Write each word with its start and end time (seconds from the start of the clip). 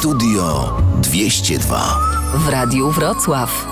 Studio 0.00 0.72
202. 1.02 1.98
w 2.34 2.48
Radiu 2.48 2.90
Wrocław. 2.90 3.66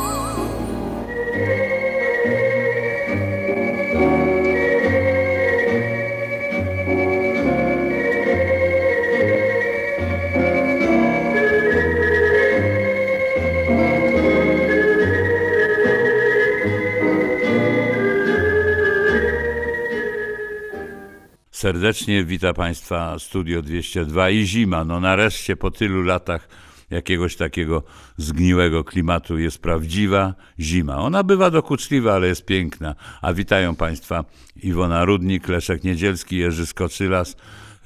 Serdecznie 21.58 22.24
wita 22.24 22.54
Państwa 22.54 23.18
Studio 23.18 23.62
202 23.62 24.30
i 24.30 24.46
zima. 24.46 24.84
No 24.84 25.00
nareszcie 25.00 25.56
po 25.56 25.70
tylu 25.70 26.02
latach 26.02 26.48
jakiegoś 26.90 27.36
takiego 27.36 27.82
zgniłego 28.16 28.84
klimatu 28.84 29.38
jest 29.38 29.62
prawdziwa 29.62 30.34
zima. 30.60 30.96
Ona 30.96 31.22
bywa 31.22 31.50
dokuczliwa, 31.50 32.14
ale 32.14 32.26
jest 32.26 32.44
piękna. 32.44 32.94
A 33.22 33.32
witają 33.32 33.76
Państwa 33.76 34.24
Iwona 34.62 35.04
Rudnik, 35.04 35.48
Leszek 35.48 35.84
Niedzielski, 35.84 36.36
Jerzy 36.36 36.66
Skoczylas, 36.66 37.36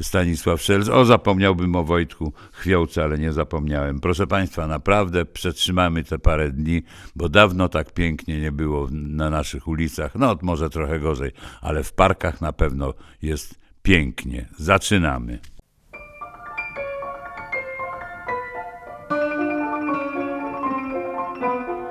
Stanisław 0.01 0.63
Szelc. 0.63 0.89
O, 0.89 1.05
zapomniałbym 1.05 1.77
o 1.77 1.85
Wojtku 1.85 2.33
Chwiołce, 2.53 3.05
ale 3.05 3.19
nie 3.19 3.33
zapomniałem. 3.33 4.01
Proszę 4.01 4.27
Państwa, 4.27 4.67
naprawdę 4.67 5.25
przetrzymamy 5.25 6.05
te 6.05 6.19
parę 6.19 6.51
dni, 6.51 6.83
bo 7.17 7.29
dawno 7.29 7.69
tak 7.69 7.93
pięknie 7.93 8.41
nie 8.41 8.53
było 8.53 8.89
na 8.91 9.31
naszych 9.31 9.69
ulicach. 9.69 10.15
No, 10.15 10.37
może 10.43 10.71
trochę 10.71 11.01
gorzej, 11.01 11.33
ale 11.61 11.85
w 11.85 11.93
parkach 11.93 12.41
na 12.41 12.53
pewno 12.53 12.95
jest 13.23 13.62
pięknie. 13.83 14.47
Zaczynamy. 14.59 15.39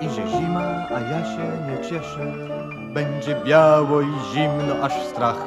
Idzie 0.02 0.28
zima, 0.28 0.88
a 0.95 1.00
ja 1.00 1.25
się 1.25 1.45
nie 1.67 1.89
cieszę. 1.89 2.33
Będzie 2.94 3.36
biało 3.45 4.02
i 4.02 4.14
zimno, 4.33 4.75
aż 4.81 4.94
strach. 5.03 5.45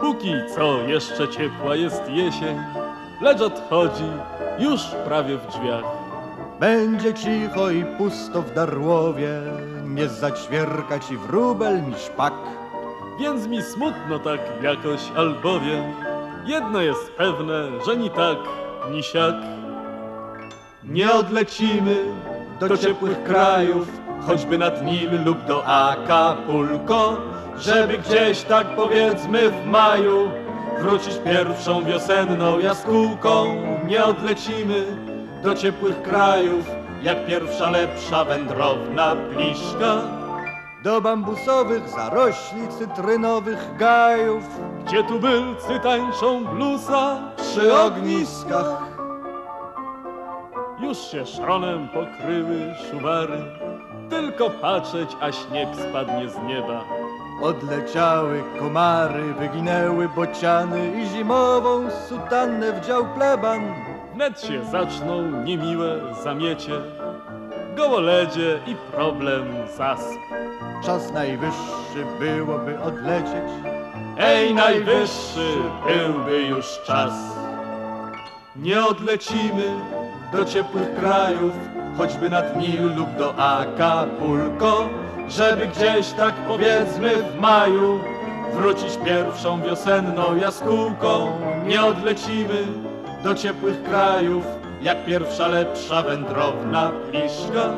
Póki 0.00 0.32
co 0.54 0.82
jeszcze 0.82 1.28
ciepła 1.28 1.76
jest 1.76 2.02
jesień, 2.08 2.56
lecz 3.20 3.40
odchodzi 3.40 4.10
już 4.58 4.80
prawie 5.04 5.38
w 5.38 5.46
drzwiach. 5.46 5.84
Będzie 6.60 7.14
cicho 7.14 7.70
i 7.70 7.84
pusto 7.98 8.42
w 8.42 8.54
Darłowie. 8.54 9.40
Nie 9.84 10.08
zaćwierka 10.08 10.98
ci 10.98 11.16
wróbel 11.16 11.82
mi 11.82 11.94
szpak. 11.94 12.34
Więc 13.22 13.46
mi 13.46 13.62
smutno 13.62 14.18
tak 14.18 14.40
jakoś, 14.62 15.00
albowiem 15.16 15.82
jedno 16.46 16.80
jest 16.80 17.12
pewne, 17.12 17.62
że 17.86 17.96
ni 17.96 18.10
tak, 18.10 18.36
ni 18.90 19.02
siak. 19.02 19.34
Nie 20.84 21.12
odlecimy 21.12 21.96
do 22.60 22.76
ciepłych 22.76 23.22
krajów, 23.22 23.88
choćby 24.26 24.58
nad 24.58 24.84
Nil 24.84 25.24
lub 25.24 25.44
do 25.44 25.66
Acapulco, 25.66 27.16
żeby 27.58 27.98
gdzieś 27.98 28.42
tak 28.42 28.66
powiedzmy 28.76 29.50
w 29.50 29.66
maju 29.66 30.30
wrócić 30.80 31.14
pierwszą 31.24 31.84
wiosenną 31.84 32.58
jaskółką. 32.58 33.62
Nie 33.86 34.04
odlecimy 34.04 34.84
do 35.42 35.54
ciepłych 35.54 36.02
krajów, 36.02 36.70
jak 37.02 37.26
pierwsza 37.26 37.70
lepsza 37.70 38.24
wędrowna 38.24 39.16
pliszka. 39.34 40.21
Do 40.82 41.00
bambusowych 41.00 41.88
zarośli 41.88 42.68
cytrynowych 42.78 43.76
gajów. 43.76 44.44
Gdzie 44.84 45.04
tubylcy 45.04 45.80
tańczą 45.82 46.44
bluesa 46.44 47.20
Przy 47.36 47.74
ogniskach 47.74 48.82
Już 50.80 50.98
się 50.98 51.26
szronem 51.26 51.88
pokryły 51.88 52.74
szuwary 52.90 53.42
Tylko 54.10 54.50
patrzeć, 54.50 55.16
a 55.20 55.32
śnieg 55.32 55.68
spadnie 55.76 56.28
z 56.28 56.36
nieba 56.46 56.84
odleciały 57.42 58.42
komary, 58.58 59.34
wyginęły 59.34 60.08
bociany 60.08 61.02
i 61.02 61.06
zimową 61.06 61.90
sutannę 62.08 62.72
wdział 62.72 63.06
pleban. 63.14 63.60
Wnet 64.14 64.40
się 64.40 64.64
zaczną 64.64 65.42
niemiłe 65.44 66.00
zamiecie 66.24 66.72
Gołoledzie 67.76 68.58
i 68.66 68.74
problem 68.74 69.54
zasp. 69.76 70.18
Czas 70.84 71.12
najwyższy 71.12 72.04
byłoby 72.18 72.80
odlecieć. 72.80 73.50
Ej, 74.18 74.54
najwyższy 74.54 75.48
byłby 75.86 76.42
już 76.42 76.66
czas. 76.86 77.12
Nie 78.56 78.84
odlecimy 78.84 79.64
do 80.32 80.44
ciepłych 80.44 80.94
krajów 80.94 81.52
Choćby 81.98 82.30
nad 82.30 82.56
Nil 82.56 82.94
lub 82.96 83.16
do 83.16 83.34
Acapulco 83.34 84.88
Żeby 85.28 85.66
gdzieś 85.66 86.12
tak 86.12 86.34
powiedzmy 86.34 87.10
w 87.16 87.40
maju 87.40 88.00
Wrócić 88.54 88.98
pierwszą 89.04 89.62
wiosenną 89.62 90.36
jaskółką. 90.36 91.40
Nie 91.66 91.84
odlecimy 91.84 92.66
do 93.24 93.34
ciepłych 93.34 93.82
krajów 93.82 94.61
Jak 94.82 95.04
pierwsza 95.04 95.48
lepsza 95.48 96.02
wędrowna 96.02 96.92
pliszka 97.10 97.70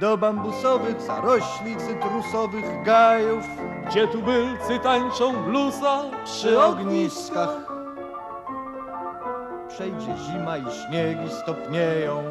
Do 0.00 0.16
bambusowych 0.18 1.00
zarośli 1.00 1.76
cytrusowych 1.76 2.82
gajów. 2.84 3.44
Gdzie 3.86 4.08
tubylcy 4.08 4.78
tańczą 4.82 5.32
bluesa 5.44 6.02
przy 6.24 6.62
ogniskach. 6.62 7.50
Przejdzie 9.68 10.14
zima 10.26 10.56
i 10.58 10.64
śniegi 10.64 11.30
stopnieją, 11.42 12.22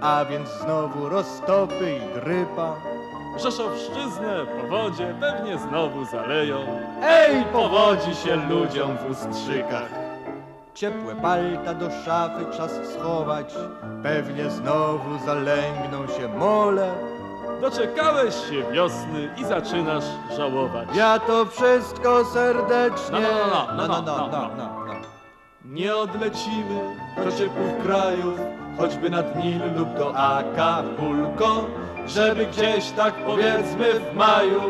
a 0.00 0.24
więc 0.24 0.48
znowu 0.48 1.08
roztopy 1.08 1.92
i 1.96 2.20
grypa. 2.20 2.74
Rzeszowszczyznę 3.36 4.46
po 4.46 4.68
wodzie 4.68 5.14
pewnie 5.20 5.58
znowu 5.58 6.04
zaleją. 6.04 6.58
Ej, 7.02 7.44
powodzi 7.52 8.14
się 8.14 8.36
ludziom 8.36 8.96
w 8.96 9.10
ustrzykach. 9.10 10.03
Ciepłe 10.74 11.16
palta 11.16 11.74
do 11.74 11.90
szafy 12.04 12.46
czas 12.56 12.72
schować, 12.94 13.54
pewnie 14.02 14.50
znowu 14.50 15.18
zalęgną 15.26 16.06
się 16.06 16.28
mole. 16.28 16.94
Doczekałeś 17.60 18.34
się 18.34 18.72
wiosny 18.72 19.28
i 19.36 19.44
zaczynasz 19.44 20.04
żałować. 20.36 20.88
Ja 20.94 21.18
to 21.18 21.46
wszystko 21.46 22.24
serdecznie. 22.24 23.20
No, 23.20 23.66
no, 23.76 23.86
no, 23.86 23.88
no, 23.88 24.02
no, 24.02 24.02
no, 24.02 24.28
no, 24.32 24.50
no. 24.56 24.84
no. 24.86 24.94
Nie 25.64 25.96
odlecimy 25.96 26.96
do 27.24 27.32
ciepłych 27.32 27.78
krajów, 27.82 28.40
choćby 28.78 29.10
nad 29.10 29.44
Nil 29.44 29.60
lub 29.76 29.94
do 29.98 30.16
Acapulco, 30.16 31.64
żeby 32.06 32.46
gdzieś 32.46 32.90
tak 32.90 33.14
powiedzmy 33.14 34.00
w 34.00 34.14
maju 34.14 34.60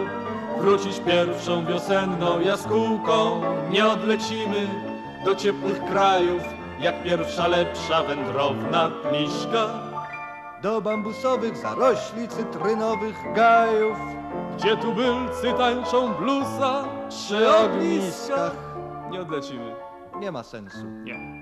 wrócić 0.58 1.00
pierwszą 1.00 1.66
wiosenną 1.66 2.40
jaskółką. 2.40 3.42
Nie 3.70 3.86
odlecimy 3.86 4.93
do 5.24 5.34
ciepłych 5.36 5.84
krajów, 5.84 6.42
jak 6.80 7.02
pierwsza 7.02 7.48
lepsza 7.48 8.02
wędrowna 8.02 8.90
pliszka. 9.10 9.66
Do 10.62 10.80
bambusowych 10.80 11.56
zarośli 11.56 12.28
cytrynowych 12.28 13.16
gajów. 13.34 13.96
Gdzie 14.56 14.76
tubylcy 14.76 15.52
tańczą 15.58 16.14
bluesa 16.14 16.84
Przy 17.08 17.56
ogniskach 17.56 18.52
Nie 19.10 19.20
odlecimy. 19.20 19.74
nie 20.20 20.32
ma 20.32 20.42
sensu. 20.42 20.84
Nie. 20.86 21.33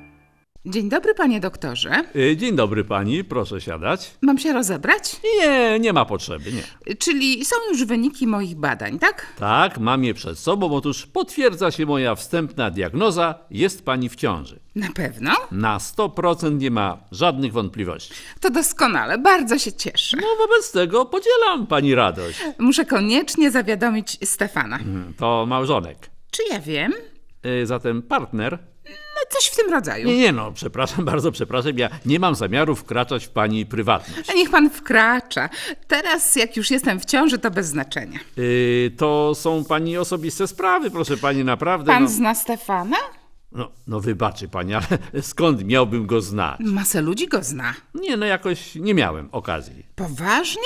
Dzień 0.67 0.89
dobry, 0.89 1.15
panie 1.15 1.41
doktorze. 1.41 2.05
Y, 2.17 2.37
Dzień 2.37 2.56
dobry 2.56 2.84
pani, 2.84 3.25
proszę 3.25 3.61
siadać. 3.61 4.11
Mam 4.21 4.39
się 4.39 4.53
rozebrać? 4.53 5.17
Nie, 5.39 5.81
nie 5.81 5.93
ma 5.93 6.05
potrzeby, 6.05 6.50
nie. 6.53 6.95
Czyli 6.97 7.45
są 7.45 7.56
już 7.71 7.84
wyniki 7.84 8.27
moich 8.27 8.55
badań, 8.56 8.99
tak? 8.99 9.27
Tak, 9.39 9.78
mam 9.78 10.05
je 10.05 10.15
przed 10.15 10.39
sobą, 10.39 10.72
otóż 10.75 11.06
potwierdza 11.06 11.71
się 11.71 11.87
moja 11.87 12.15
wstępna 12.15 12.71
diagnoza, 12.71 13.34
jest 13.51 13.84
pani 13.84 14.09
w 14.09 14.17
ciąży. 14.17 14.61
Na 14.75 14.89
pewno? 14.93 15.31
Na 15.51 15.78
100% 15.78 16.59
nie 16.59 16.71
ma 16.71 16.99
żadnych 17.12 17.53
wątpliwości. 17.53 18.15
To 18.41 18.51
doskonale, 18.51 19.19
bardzo 19.19 19.59
się 19.59 19.72
cieszę. 19.72 20.16
No 20.21 20.28
wobec 20.39 20.72
tego 20.72 21.07
podzielam 21.07 21.66
pani 21.66 21.95
radość. 21.95 22.39
Muszę 22.59 22.84
koniecznie 22.84 23.51
zawiadomić 23.51 24.19
Stefana. 24.28 24.78
To 25.16 25.47
małżonek. 25.48 26.10
Czy 26.31 26.42
ja 26.51 26.60
wiem? 26.60 26.92
Y, 27.63 27.66
Zatem 27.66 28.03
partner? 28.03 28.59
Coś 29.30 29.45
w 29.53 29.57
tym 29.57 29.71
rodzaju. 29.71 30.07
Nie, 30.09 30.19
nie 30.19 30.33
no, 30.33 30.53
przepraszam, 30.53 31.04
bardzo 31.13 31.33
przepraszam, 31.33 31.78
ja 31.78 31.89
nie 32.07 32.19
mam 32.19 32.34
zamiaru 32.34 32.77
wkraczać 32.77 33.27
w 33.27 33.30
pani 33.30 33.66
prywatność. 33.66 34.30
A 34.30 34.33
niech 34.34 34.51
pan 34.51 34.71
wkracza. 34.71 35.48
Teraz, 35.89 36.36
jak 36.36 36.57
już 36.57 36.71
jestem 36.71 37.01
w 37.01 37.04
ciąży, 37.04 37.39
to 37.39 37.51
bez 37.51 37.66
znaczenia. 37.66 38.19
Y, 38.39 38.92
To 38.97 39.33
są 39.34 39.65
pani 39.65 39.98
osobiste 39.98 40.48
sprawy, 40.48 40.91
proszę 40.91 41.16
pani, 41.16 41.45
naprawdę. 41.45 41.92
Pan 41.92 42.03
no, 42.03 42.09
zna 42.09 42.34
Stefana? 42.34 42.97
no, 43.53 43.71
no 43.86 44.01
wybaczy 44.01 44.48
pani, 44.48 44.74
ale 44.74 44.86
skąd 45.22 45.65
miałbym 45.65 46.07
go 46.07 46.21
znać? 46.21 46.60
Masę 46.60 47.03
ludzi 47.03 47.28
go 47.28 47.42
zna. 47.42 47.74
Nie, 47.95 48.16
no 48.16 48.27
jakoś 48.27 48.74
nie 48.74 48.95
miałem 48.95 49.28
okazji. 49.33 49.86
Poważnie? 49.95 50.63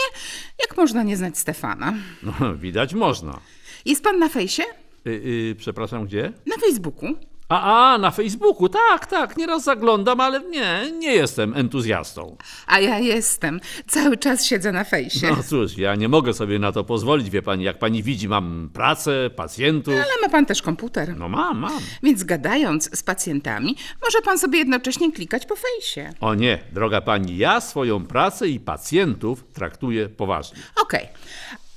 Jak 0.60 0.76
można 0.76 1.02
nie 1.02 1.16
znać 1.16 1.38
Stefana? 1.38 1.94
No, 2.22 2.32
widać 2.56 2.94
można. 2.94 3.40
Jest 3.84 4.04
pan 4.04 4.18
na 4.18 4.28
fejsie? 4.28 4.62
Y, 5.06 5.10
y, 5.50 5.54
przepraszam, 5.58 6.04
gdzie? 6.06 6.32
Na 6.46 6.56
Facebooku. 6.66 7.08
A, 7.48 7.94
a, 7.94 7.98
na 7.98 8.10
Facebooku, 8.10 8.68
tak, 8.68 9.06
tak, 9.06 9.36
nieraz 9.36 9.64
zaglądam, 9.64 10.20
ale 10.20 10.40
nie, 10.40 10.90
nie 10.98 11.14
jestem 11.14 11.56
entuzjastą. 11.56 12.36
A 12.66 12.80
ja 12.80 12.98
jestem. 12.98 13.60
Cały 13.86 14.16
czas 14.16 14.44
siedzę 14.44 14.72
na 14.72 14.84
fejsie. 14.84 15.30
No 15.30 15.42
cóż, 15.42 15.78
ja 15.78 15.94
nie 15.94 16.08
mogę 16.08 16.34
sobie 16.34 16.58
na 16.58 16.72
to 16.72 16.84
pozwolić, 16.84 17.30
wie 17.30 17.42
pani, 17.42 17.64
jak 17.64 17.78
pani 17.78 18.02
widzi, 18.02 18.28
mam 18.28 18.70
pracę, 18.72 19.30
pacjentów. 19.36 19.94
Ale 19.94 20.22
ma 20.22 20.28
pan 20.28 20.46
też 20.46 20.62
komputer. 20.62 21.16
No 21.16 21.28
mam, 21.28 21.58
mam. 21.58 21.80
Więc 22.02 22.24
gadając 22.24 22.98
z 22.98 23.02
pacjentami, 23.02 23.76
może 24.02 24.22
pan 24.24 24.38
sobie 24.38 24.58
jednocześnie 24.58 25.12
klikać 25.12 25.46
po 25.46 25.54
fejsie. 25.56 26.12
O 26.20 26.34
nie, 26.34 26.58
droga 26.72 27.00
pani, 27.00 27.36
ja 27.36 27.60
swoją 27.60 28.06
pracę 28.06 28.48
i 28.48 28.60
pacjentów 28.60 29.44
traktuję 29.52 30.08
poważnie. 30.08 30.58
Okej. 30.82 31.08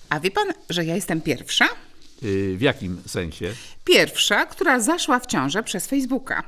A 0.10 0.19
wie 0.19 0.31
pan, 0.31 0.48
że 0.69 0.86
ja 0.86 0.95
jestem 0.95 1.21
pierwsza? 1.21 1.66
Yy, 2.21 2.57
w 2.57 2.62
jakim 2.62 3.01
sensie? 3.06 3.54
Pierwsza, 3.83 4.45
która 4.45 4.80
zaszła 4.80 5.19
w 5.19 5.25
ciążę 5.25 5.63
przez 5.63 5.88
Facebooka. 5.88 6.44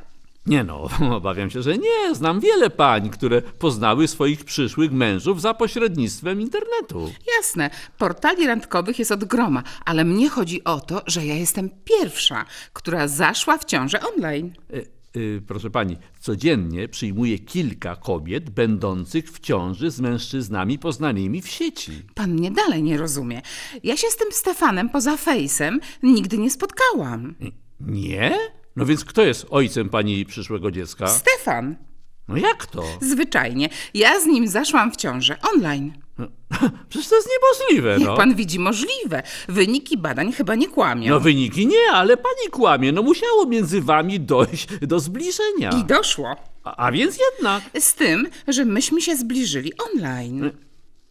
Nie 0.46 0.64
no, 0.64 0.90
obawiam 1.18 1.50
się, 1.50 1.62
że 1.62 1.78
nie. 1.78 2.16
Znam 2.16 2.40
wiele 2.40 2.70
pań, 2.70 3.10
które 3.10 3.42
poznały 3.42 4.08
swoich 4.08 4.46
przyszłych 4.46 4.92
mężów 4.92 5.42
za 5.42 5.54
pośrednictwem 5.54 6.42
internetu. 6.42 7.12
Jasne, 7.38 7.70
portali 7.98 8.48
randkowych 8.48 9.00
jest 9.00 9.12
od 9.12 9.24
groma, 9.24 9.64
ale 9.86 10.04
mnie 10.04 10.30
chodzi 10.30 10.64
o 10.64 10.80
to, 10.80 11.02
że 11.08 11.26
ja 11.26 11.36
jestem 11.36 11.70
pierwsza, 11.84 12.46
która 12.74 13.08
zaszła 13.08 13.58
w 13.58 13.66
ciążę 13.66 14.00
online. 14.16 14.54
Y, 14.74 14.78
y, 14.78 15.01
proszę 15.48 15.70
pani, 15.70 15.98
codziennie 16.20 16.88
przyjmuję 16.88 17.40
kilka 17.40 17.96
kobiet 17.96 18.50
będących 18.50 19.32
w 19.32 19.40
ciąży 19.40 19.92
z 19.92 20.00
mężczyznami 20.00 20.80
poznanymi 20.80 21.42
w 21.42 21.48
sieci. 21.48 21.92
Pan 22.16 22.32
mnie 22.34 22.52
dalej 22.52 22.84
nie 22.84 22.98
rozumie. 22.98 23.42
Ja 23.84 23.98
się 23.98 24.08
z 24.08 24.18
tym 24.18 24.32
Stefanem 24.32 24.90
poza 24.90 25.18
fejsem 25.18 25.80
nigdy 26.04 26.38
nie 26.38 26.52
spotkałam. 26.52 27.36
Nie? 27.80 28.38
No 28.76 28.86
więc 28.86 29.06
kto 29.06 29.22
jest 29.22 29.46
ojcem 29.50 29.90
pani 29.90 30.26
przyszłego 30.26 30.72
dziecka? 30.72 31.08
Stefan, 31.08 31.76
No 32.28 32.38
jak 32.38 32.66
to? 32.66 32.84
zwyczajnie, 33.02 33.70
ja 33.94 34.20
z 34.20 34.26
nim 34.26 34.48
zaszłam 34.48 34.92
w 34.92 34.96
ciążę 34.96 35.38
online. 35.54 35.94
Przecież 36.90 37.08
to 37.10 37.16
jest 37.16 37.30
niemożliwe, 37.30 37.90
Jak 37.90 38.02
no. 38.02 38.18
pan 38.18 38.36
widzi, 38.36 38.60
możliwe. 38.60 39.24
Wyniki 39.50 39.98
badań 39.98 40.32
chyba 40.32 40.56
nie 40.56 40.68
kłamią. 40.68 41.10
No 41.10 41.20
wyniki 41.20 41.68
nie, 41.68 41.92
ale 41.94 42.18
pani 42.18 42.52
kłamie. 42.52 42.92
No 42.92 43.04
musiało 43.04 43.46
między 43.46 43.82
wami 43.82 44.20
dojść 44.20 44.68
do 44.82 45.00
zbliżenia. 45.00 45.70
I 45.82 45.84
doszło. 45.84 46.36
A, 46.64 46.76
a 46.88 46.92
więc 46.92 47.18
jednak. 47.32 47.64
Z 47.80 47.94
tym, 47.94 48.28
że 48.48 48.66
myśmy 48.66 49.02
się 49.02 49.16
zbliżyli 49.16 49.72
online. 49.94 50.52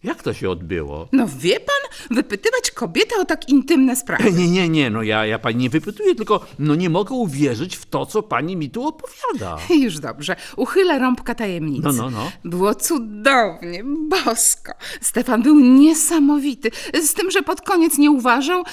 Jak 0.02 0.22
to 0.22 0.32
się 0.34 0.50
odbyło? 0.50 1.08
No 1.12 1.26
wie 1.38 1.60
pan, 1.60 2.16
wypytywać 2.16 2.70
kobietę 2.70 3.16
o 3.20 3.24
tak 3.24 3.48
intymne 3.48 3.96
sprawy. 3.96 4.32
Nie, 4.38 4.48
nie, 4.48 4.68
nie, 4.68 4.90
no 4.90 5.02
ja, 5.02 5.26
ja 5.26 5.38
pani 5.38 5.56
nie 5.58 5.70
wypytuję, 5.70 6.14
tylko 6.14 6.46
no 6.58 6.74
nie 6.74 6.90
mogę 6.90 7.14
uwierzyć 7.14 7.76
w 7.76 7.86
to, 7.86 8.06
co 8.06 8.22
pani 8.22 8.56
mi 8.56 8.70
tu 8.70 8.86
opowiada. 8.88 9.58
Już 9.84 9.98
dobrze, 9.98 10.36
uchylę 10.56 10.98
rąbka 10.98 11.34
tajemnicy. 11.34 11.82
No, 11.82 11.92
no, 11.92 12.10
no. 12.10 12.30
Było 12.44 12.74
cudownie, 12.74 13.84
bosko. 14.08 14.72
Stefan 15.00 15.42
był 15.42 15.60
niesamowity. 15.60 16.70
Z 17.02 17.14
tym, 17.14 17.30
że 17.30 17.42
pod 17.42 17.60
koniec 17.60 17.98
nie 17.98 18.10
uważał. 18.10 18.64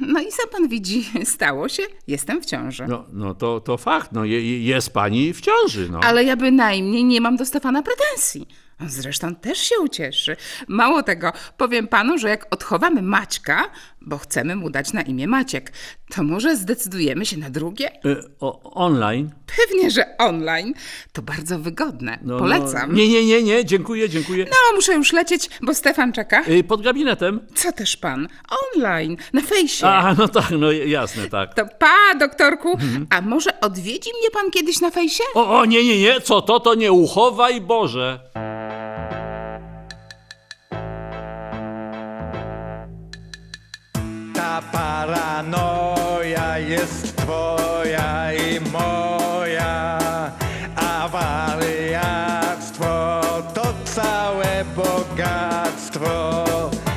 No 0.00 0.20
i 0.20 0.32
sam 0.32 0.46
pan 0.52 0.68
widzi, 0.68 1.04
stało 1.24 1.68
się, 1.68 1.82
jestem 2.06 2.42
w 2.42 2.46
ciąży. 2.46 2.86
No, 2.88 3.04
no 3.12 3.34
to, 3.34 3.60
to 3.60 3.76
fakt, 3.76 4.12
no 4.12 4.24
je, 4.24 4.42
je- 4.50 4.64
jest 4.64 4.90
pani 4.90 5.32
w 5.32 5.40
ciąży, 5.40 5.88
no. 5.90 6.00
Ale 6.04 6.24
ja 6.24 6.36
bynajmniej 6.36 7.04
nie 7.04 7.20
mam 7.20 7.36
do 7.36 7.46
Stefana 7.46 7.82
pretensji. 7.82 8.48
Zresztą 8.88 9.34
też 9.34 9.58
się 9.58 9.74
ucieszy. 9.78 10.36
Mało 10.68 11.02
tego, 11.02 11.32
powiem 11.56 11.88
panu, 11.88 12.18
że 12.18 12.28
jak 12.28 12.46
odchowamy 12.54 13.02
Maćka, 13.02 13.64
bo 14.00 14.18
chcemy 14.18 14.56
mu 14.56 14.70
dać 14.70 14.92
na 14.92 15.02
imię 15.02 15.26
Maciek, 15.28 15.72
to 16.14 16.22
może 16.22 16.56
zdecydujemy 16.56 17.26
się 17.26 17.36
na 17.36 17.50
drugie? 17.50 17.90
Y, 18.06 18.24
o, 18.40 18.74
online? 18.74 19.30
Pewnie, 19.56 19.90
że 19.90 20.16
online. 20.18 20.74
To 21.12 21.22
bardzo 21.22 21.58
wygodne. 21.58 22.18
No, 22.22 22.38
Polecam. 22.38 22.90
No, 22.90 22.96
nie, 22.96 23.08
nie, 23.08 23.24
nie, 23.26 23.42
nie, 23.42 23.64
dziękuję, 23.64 24.08
dziękuję. 24.08 24.44
No, 24.50 24.76
muszę 24.76 24.94
już 24.94 25.12
lecieć, 25.12 25.50
bo 25.62 25.74
Stefan 25.74 26.12
czeka. 26.12 26.42
Y, 26.48 26.64
pod 26.64 26.82
gabinetem? 26.82 27.40
Co 27.54 27.72
też 27.72 27.96
pan? 27.96 28.28
Online, 28.74 29.16
na 29.32 29.40
fejsie. 29.40 29.86
A, 29.86 30.14
no 30.14 30.28
tak, 30.28 30.50
no 30.50 30.72
jasne, 30.72 31.28
tak. 31.28 31.54
To 31.54 31.66
pa, 31.78 32.18
doktorku. 32.18 32.72
Mhm. 32.72 33.06
A 33.10 33.20
może 33.20 33.60
odwiedzi 33.60 34.10
mnie 34.20 34.30
pan 34.30 34.50
kiedyś 34.50 34.80
na 34.80 34.90
fejsie? 34.90 35.22
O, 35.34 35.58
o, 35.58 35.64
nie, 35.64 35.84
nie, 35.84 36.00
nie, 36.00 36.20
co 36.20 36.42
to, 36.42 36.60
to 36.60 36.74
nie 36.74 36.92
uchowaj 36.92 37.60
Boże. 37.60 38.20
Paranoja 44.72 46.58
jest 46.58 47.16
twoja 47.16 48.32
i 48.32 48.60
moja, 48.60 49.98
a 50.76 51.08
wariactwo 51.08 53.20
to 53.54 53.62
całe 53.84 54.64
bogactwo. 54.76 56.44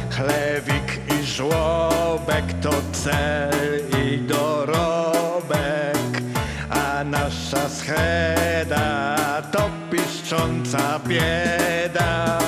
Chlewik 0.10 1.02
i 1.20 1.24
żłobek 1.26 2.46
to 2.62 2.72
cel 2.92 3.82
i 4.04 4.18
dorobek, 4.18 6.22
a 6.70 7.04
nasza 7.04 7.70
scheda 7.70 9.16
to 9.52 9.70
piszcząca 9.92 11.00
bieda. 11.08 12.40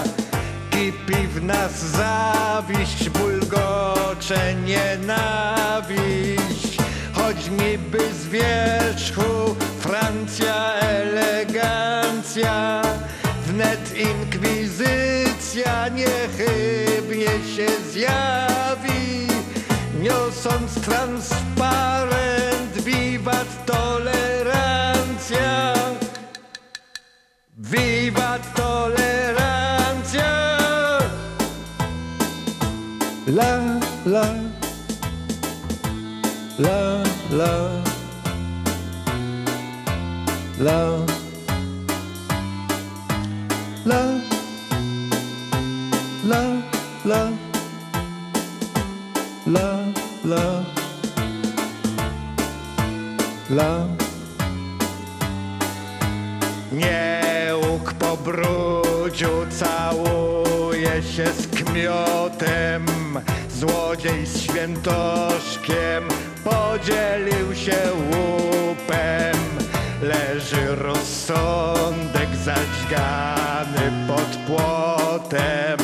Kipi 0.72 1.28
w 1.28 1.44
nas 1.44 1.80
zawiść, 1.80 3.10
bulgocze 4.28 4.56
nienawiść. 4.56 6.38
Choć 7.14 7.50
niby 7.50 8.14
z 8.14 8.28
wierzchu 8.28 9.56
Francja 9.80 10.74
elegancja 10.74 12.82
Wnet 13.46 13.98
inkwizycja 13.98 15.88
niechybnie 15.88 17.28
się 17.56 17.68
zjawi. 17.92 19.28
Niosąc 20.02 20.82
transparent 20.82 22.82
Wiwat 22.84 23.66
tolerancja. 23.66 25.74
Wiwat 27.58 28.54
tolerancja. 28.56 30.58
La 33.28 33.97
la 34.08 34.26
La 36.60 37.04
la. 37.30 37.54
La. 40.60 41.06
La 43.86 44.02
La 46.26 46.42
La. 47.06 47.32
La 49.46 49.68
La. 50.24 50.64
La. 53.50 53.88
Nie 56.72 57.54
łuk 57.56 57.94
po 57.94 58.18
brudziu 58.18 59.46
całuje 59.50 61.04
się 61.04 61.26
z 61.28 61.48
kmiotem 61.48 63.07
Złodziej 63.60 64.26
z 64.26 64.42
świętoszkiem 64.42 66.04
podzielił 66.44 67.56
się 67.56 67.78
łupem. 67.94 69.36
Leży 70.02 70.76
rozsądek 70.76 72.30
zadźgany 72.44 74.08
pod 74.08 74.38
płotem. 74.48 75.78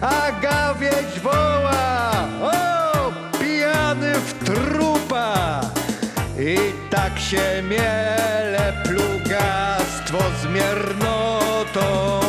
A 0.00 0.40
gawieć 0.40 1.20
woła, 1.22 2.10
o, 2.42 3.12
pijany 3.38 4.14
w 4.14 4.44
trupa. 4.44 5.60
I 6.38 6.56
tak 6.90 7.18
się 7.18 7.62
miele 7.62 8.72
plugastwo 8.84 10.18
z 10.42 10.46
miernotą 10.46 12.27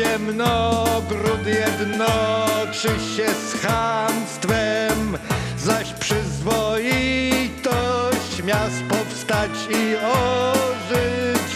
Albo 0.00 0.08
ciemnogród 0.08 1.46
jednoczy 1.46 2.88
się 2.88 3.34
z 3.34 3.54
chamstwem 3.62 5.18
Zaś 5.58 5.92
przyzwoitość 5.92 6.62
miast 8.44 8.82
powstać 8.88 9.50
i 9.70 9.96
ożyć. 9.96 11.52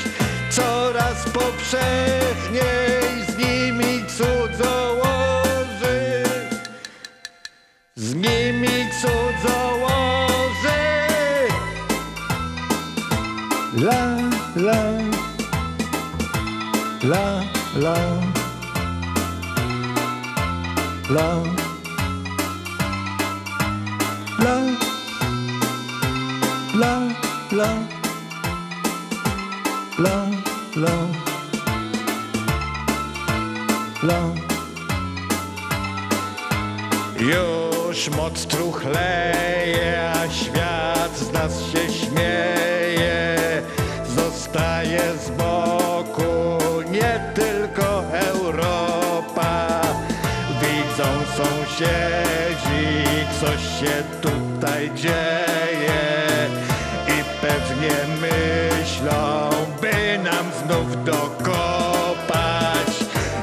Coraz 0.51 1.25
powszechniej 1.25 3.03
z 3.29 3.37
nimi 3.39 4.05
cudzołoży 4.07 4.95
z 7.97 8.15
nimi 8.15 8.89
cudzołoży. 9.01 10.35
La, 13.77 14.17
la, 14.57 14.83
la, 17.03 17.63
la, 17.76 17.95
la, 21.11 21.43
la, 24.38 24.57
la, 26.75 26.95
la, 27.52 27.71
la, 29.99 30.31
la, 30.76 30.97
la. 34.02 34.21
Już 37.19 38.11
moc 38.11 38.47
truchleje, 38.47 40.12
a 40.12 40.31
świat 40.31 41.19
z 41.19 41.33
nas 41.33 41.61
się 41.61 41.93
śmieje. 41.93 42.74
Coś 53.45 53.63
się 53.81 54.03
tutaj 54.21 54.91
dzieje. 54.95 56.03
I 57.09 57.25
pewnie 57.41 57.97
myślą, 58.21 59.51
by 59.81 60.19
nam 60.19 60.47
znów 60.63 61.05
dokopać. 61.05 62.93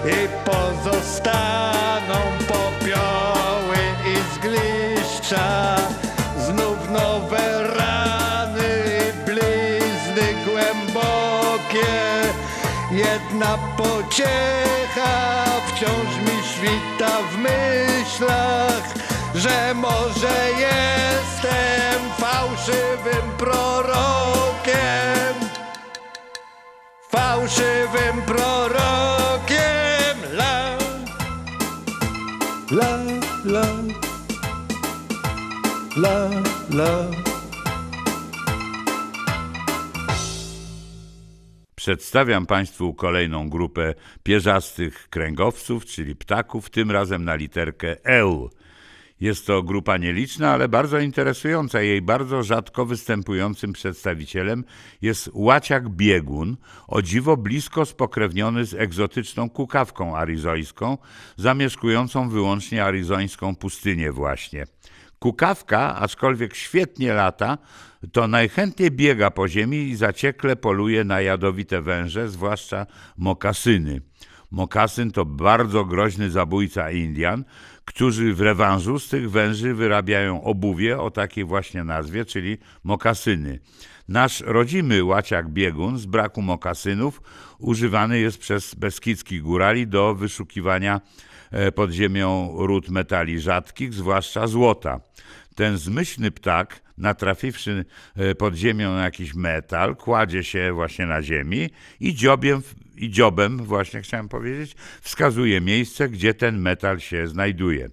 I 0.05 0.49
pozostaną 0.49 2.19
popioły 2.47 3.77
i 4.11 4.15
zgliszcza. 4.35 5.75
Znów 6.45 6.89
nowe 6.89 7.63
rany 7.77 8.69
i 8.99 9.25
blizny 9.25 10.27
głębokie. 10.45 11.91
Jedna 12.91 13.57
pociecha 13.77 15.45
wciąż 15.67 16.09
mi 16.25 16.37
świta 16.53 17.17
w 17.31 17.37
myślach, 17.37 19.00
że 19.35 19.73
może 19.73 20.49
jestem 20.59 22.01
fałszywym 22.17 23.31
prorokiem. 23.37 24.81
Fałszywym 27.09 28.21
prorokiem. 28.25 29.61
La, 30.31 30.77
la, 32.71 32.97
la, 33.45 33.65
la, 35.97 36.29
la. 36.73 37.05
Przedstawiam 41.75 42.45
Państwu 42.45 42.93
kolejną 42.93 43.49
grupę 43.49 43.93
pierzastych 44.23 45.09
kręgowców, 45.09 45.85
czyli 45.85 46.15
ptaków, 46.15 46.69
tym 46.69 46.91
razem 46.91 47.25
na 47.25 47.35
literkę 47.35 48.05
EU. 48.05 48.49
Jest 49.21 49.47
to 49.47 49.63
grupa 49.63 49.97
nieliczna, 49.97 50.51
ale 50.51 50.69
bardzo 50.69 50.99
interesująca. 50.99 51.81
Jej 51.81 52.01
bardzo 52.01 52.43
rzadko 52.43 52.85
występującym 52.85 53.73
przedstawicielem 53.73 54.63
jest 55.01 55.29
łaciak 55.33 55.89
biegun, 55.89 56.57
o 56.87 57.01
dziwo 57.01 57.37
blisko 57.37 57.85
spokrewniony 57.85 58.65
z 58.65 58.73
egzotyczną 58.73 59.49
kukawką 59.49 60.17
arizojską, 60.17 60.97
zamieszkującą 61.37 62.29
wyłącznie 62.29 62.85
arizońską 62.85 63.55
pustynię 63.55 64.11
właśnie. 64.11 64.65
Kukawka, 65.19 65.95
aczkolwiek 65.95 66.55
świetnie 66.55 67.13
lata, 67.13 67.57
to 68.11 68.27
najchętniej 68.27 68.91
biega 68.91 69.31
po 69.31 69.47
ziemi 69.47 69.77
i 69.77 69.95
zaciekle 69.95 70.55
poluje 70.55 71.03
na 71.03 71.21
jadowite 71.21 71.81
węże, 71.81 72.29
zwłaszcza 72.29 72.85
mokasyny. 73.17 74.01
Mokasyn 74.51 75.11
to 75.11 75.25
bardzo 75.25 75.85
groźny 75.85 76.31
zabójca 76.31 76.91
Indian, 76.91 77.43
którzy 77.85 78.33
w 78.33 78.41
rewanżu 78.41 78.99
z 78.99 79.09
tych 79.09 79.31
węży 79.31 79.73
wyrabiają 79.73 80.43
obuwie 80.43 80.99
o 80.99 81.11
takiej 81.11 81.45
właśnie 81.45 81.83
nazwie, 81.83 82.25
czyli 82.25 82.57
mokasyny. 82.83 83.59
Nasz 84.07 84.41
rodzimy 84.41 85.03
łaciak 85.03 85.49
biegun 85.49 85.97
z 85.97 86.05
braku 86.05 86.41
mokasynów 86.41 87.21
używany 87.59 88.19
jest 88.19 88.37
przez 88.37 88.75
beskidzkich 88.75 89.41
górali 89.41 89.87
do 89.87 90.15
wyszukiwania 90.15 91.01
e, 91.51 91.71
pod 91.71 91.91
ziemią 91.91 92.53
ród 92.57 92.89
metali 92.89 93.39
rzadkich, 93.39 93.93
zwłaszcza 93.93 94.47
złota. 94.47 94.99
Ten 95.55 95.77
zmyślny 95.77 96.31
ptak, 96.31 96.81
natrafiwszy 97.01 97.85
e, 98.15 98.35
pod 98.35 98.55
ziemią 98.55 98.93
na 98.93 99.03
jakiś 99.03 99.33
metal, 99.33 99.95
kładzie 99.95 100.43
się 100.43 100.73
właśnie 100.73 101.05
na 101.05 101.21
ziemi 101.21 101.69
i 101.99 102.13
dziobiem, 102.13 102.61
i 102.95 103.09
dziobem, 103.09 103.57
właśnie 103.57 104.01
chciałem 104.01 104.29
powiedzieć, 104.29 104.75
wskazuje 105.01 105.61
miejsce, 105.61 106.09
gdzie 106.09 106.33
ten 106.33 106.59
metal 106.59 106.99
się 106.99 107.27
znajduje. 107.27 107.89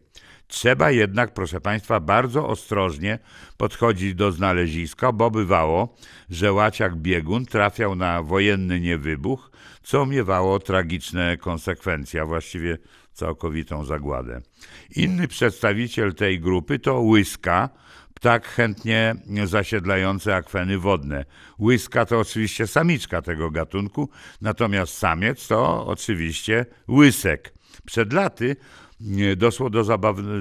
Trzeba 0.48 0.90
jednak, 0.90 1.34
proszę 1.34 1.60
Państwa, 1.60 2.00
bardzo 2.00 2.48
ostrożnie 2.48 3.18
podchodzić 3.56 4.14
do 4.14 4.32
znaleziska, 4.32 5.12
bo 5.12 5.30
bywało, 5.30 5.96
że 6.30 6.52
łaciak 6.52 6.96
biegun 6.96 7.46
trafiał 7.46 7.94
na 7.94 8.22
wojenny 8.22 8.80
niewybuch, 8.80 9.50
co 9.82 10.06
miewało 10.06 10.58
tragiczne 10.58 11.36
konsekwencje, 11.36 12.22
a 12.22 12.26
właściwie 12.26 12.78
całkowitą 13.12 13.84
zagładę. 13.84 14.40
Inny 14.96 15.28
przedstawiciel 15.28 16.14
tej 16.14 16.40
grupy 16.40 16.78
to 16.78 17.00
łyska, 17.00 17.68
ptak 18.20 18.48
chętnie 18.48 19.14
zasiedlający 19.44 20.34
akweny 20.34 20.78
wodne. 20.78 21.24
Łyska 21.58 22.06
to 22.06 22.20
oczywiście 22.20 22.66
samiczka 22.66 23.22
tego 23.22 23.50
gatunku, 23.50 24.10
natomiast 24.40 24.98
samiec 24.98 25.48
to 25.48 25.86
oczywiście 25.86 26.66
łysek. 26.88 27.54
Przed 27.86 28.12
laty 28.12 28.56
doszło 29.36 29.70
do, 29.70 29.84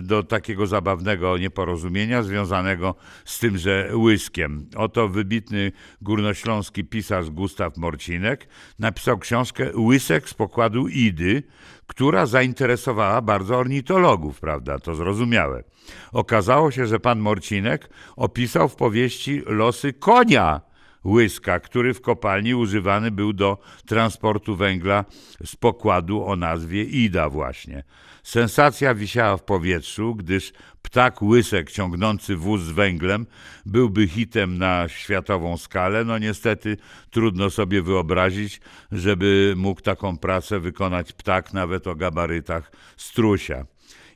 do 0.01 0.23
takiego 0.23 0.67
zabawnego 0.67 1.37
nieporozumienia 1.37 2.23
związanego 2.23 2.95
z 3.25 3.39
tymże 3.39 3.89
łyskiem. 3.93 4.69
Oto 4.75 5.07
wybitny 5.07 5.71
górnośląski 6.01 6.83
pisarz 6.83 7.29
Gustaw 7.29 7.77
Morcinek 7.77 8.47
napisał 8.79 9.17
książkę 9.17 9.71
Łysek 9.77 10.29
z 10.29 10.33
pokładu 10.33 10.87
Idy, 10.87 11.43
która 11.87 12.25
zainteresowała 12.25 13.21
bardzo 13.21 13.57
ornitologów, 13.57 14.39
prawda? 14.39 14.79
To 14.79 14.95
zrozumiałe. 14.95 15.63
Okazało 16.11 16.71
się, 16.71 16.85
że 16.85 16.99
pan 16.99 17.19
Morcinek 17.19 17.89
opisał 18.15 18.69
w 18.69 18.75
powieści 18.75 19.41
losy 19.45 19.93
konia 19.93 20.66
łyska, 21.07 21.59
który 21.59 21.93
w 21.93 22.01
kopalni 22.01 22.55
używany 22.55 23.11
był 23.11 23.33
do 23.33 23.57
transportu 23.85 24.55
węgla 24.55 25.05
z 25.45 25.55
pokładu 25.55 26.25
o 26.25 26.35
nazwie 26.35 26.83
Ida 26.83 27.29
właśnie. 27.29 27.83
Sensacja 28.23 28.95
wisiała 28.95 29.37
w 29.37 29.43
powietrzu, 29.43 30.15
gdyż 30.15 30.53
ptak 30.81 31.21
łysek 31.21 31.71
ciągnący 31.71 32.35
wóz 32.35 32.61
z 32.61 32.71
węglem 32.71 33.25
byłby 33.65 34.07
hitem 34.07 34.57
na 34.57 34.89
światową 34.89 35.57
skalę. 35.57 36.05
No 36.05 36.17
niestety 36.17 36.77
trudno 37.09 37.49
sobie 37.49 37.81
wyobrazić, 37.81 38.61
żeby 38.91 39.53
mógł 39.57 39.81
taką 39.81 40.17
pracę 40.17 40.59
wykonać 40.59 41.13
ptak 41.13 41.53
nawet 41.53 41.87
o 41.87 41.95
gabarytach 41.95 42.71
strusia. 42.97 43.65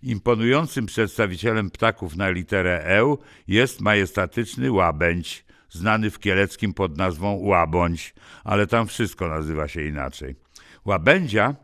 Imponującym 0.04 0.86
przedstawicielem 0.86 1.72
ptaków 1.72 2.16
na 2.16 2.30
literę 2.30 2.86
E 2.86 3.16
jest 3.48 3.82
majestatyczny 3.82 4.72
łabędź, 4.72 5.46
znany 5.72 6.12
w 6.12 6.20
Kieleckim 6.20 6.74
pod 6.74 6.98
nazwą 6.98 7.34
łabądź, 7.34 8.14
ale 8.44 8.68
tam 8.68 8.88
wszystko 8.88 9.28
nazywa 9.28 9.68
się 9.68 9.82
inaczej. 9.82 10.36
Łabędzia 10.86 11.56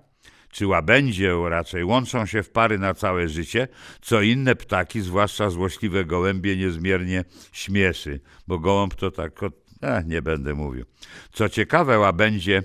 czy 0.51 0.67
łabędzie 0.67 1.33
raczej 1.49 1.83
łączą 1.83 2.25
się 2.25 2.43
w 2.43 2.49
pary 2.49 2.79
na 2.79 2.93
całe 2.93 3.29
życie, 3.29 3.67
co 4.01 4.21
inne 4.21 4.55
ptaki, 4.55 5.01
zwłaszcza 5.01 5.49
złośliwe 5.49 6.05
gołębie, 6.05 6.57
niezmiernie 6.57 7.23
śmieszy, 7.51 8.19
bo 8.47 8.59
gołąb 8.59 8.95
to 8.95 9.11
tak, 9.11 9.39
e, 9.81 10.03
nie 10.07 10.21
będę 10.21 10.53
mówił. 10.53 10.85
Co 11.31 11.49
ciekawe, 11.49 11.99
łabędzie 11.99 12.63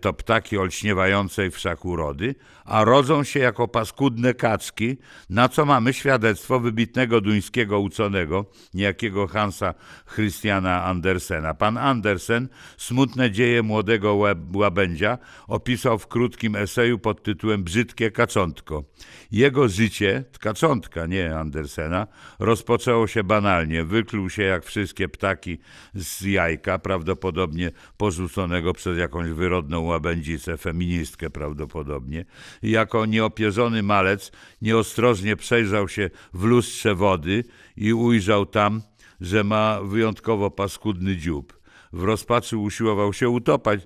to 0.00 0.12
ptaki 0.12 0.58
olśniewającej 0.58 1.50
wszak 1.50 1.84
urody, 1.84 2.34
a 2.64 2.84
rodzą 2.84 3.24
się 3.24 3.40
jako 3.40 3.68
paskudne 3.68 4.34
kaczki, 4.34 4.96
na 5.30 5.48
co 5.48 5.64
mamy 5.64 5.92
świadectwo 5.92 6.60
wybitnego 6.60 7.20
duńskiego 7.20 7.80
uconego, 7.80 8.44
niejakiego 8.74 9.26
Hansa 9.26 9.74
Christiana 10.14 10.84
Andersena. 10.84 11.54
Pan 11.54 11.78
Andersen 11.78 12.48
smutne 12.76 13.30
dzieje 13.30 13.62
młodego 13.62 14.18
łabędzia 14.54 15.18
opisał 15.48 15.98
w 15.98 16.06
krótkim 16.06 16.56
eseju 16.56 16.98
pod 16.98 17.22
tytułem 17.22 17.64
Brzydkie 17.64 18.10
kaczątko. 18.10 18.84
Jego 19.32 19.68
życie, 19.68 20.24
kaczątka, 20.40 21.06
nie 21.06 21.36
Andersena, 21.36 22.06
rozpoczęło 22.38 23.06
się 23.06 23.24
banalnie. 23.24 23.84
Wykluł 23.84 24.30
się 24.30 24.42
jak 24.42 24.64
wszystkie 24.64 25.08
ptaki 25.08 25.58
z 25.94 26.20
jajka, 26.20 26.78
prawdopodobnie 26.78 27.70
porzuconego 27.96 28.72
przez 28.72 28.98
jakąś 28.98 29.28
wyrodną 29.54 29.80
łabędzicę, 29.80 30.56
feministkę 30.56 31.30
prawdopodobnie. 31.30 32.24
I 32.62 32.70
jako 32.70 33.06
nieopierzony 33.06 33.82
malec 33.82 34.32
nieostrożnie 34.62 35.36
przejrzał 35.36 35.88
się 35.88 36.10
w 36.32 36.44
lustrze 36.44 36.94
wody 36.94 37.44
i 37.76 37.92
ujrzał 37.92 38.46
tam, 38.46 38.82
że 39.20 39.44
ma 39.44 39.80
wyjątkowo 39.82 40.50
paskudny 40.50 41.16
dziób. 41.16 41.60
W 41.92 42.02
rozpaczy 42.02 42.56
usiłował 42.56 43.12
się 43.12 43.28
utopać, 43.28 43.80